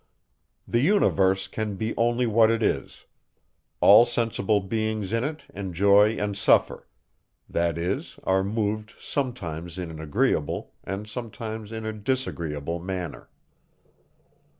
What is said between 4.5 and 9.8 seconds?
beings in it enjoy and suffer; that is, are moved sometimes